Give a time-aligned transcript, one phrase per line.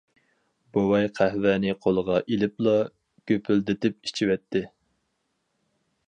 [0.75, 2.73] بوۋاي قەھۋەنى قولىغا ئېلىپلا
[3.31, 4.63] گۈپۈلدىتىپ ئىچىۋەتتى.